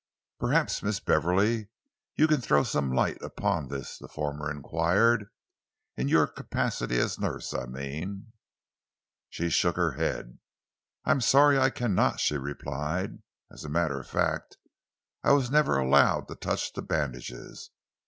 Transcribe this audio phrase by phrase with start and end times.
[0.39, 1.67] "Perhaps, Miss Beverley,
[2.15, 5.29] you can throw some light upon this?" the former enquired
[5.95, 8.33] "in your capacity as nurse, I mean."
[9.29, 10.39] She shook her head.
[11.05, 13.21] "I am sorry that I cannot," she replied.
[13.51, 14.57] "As a matter of fact,
[15.23, 17.69] I was never allowed to touch the bandages.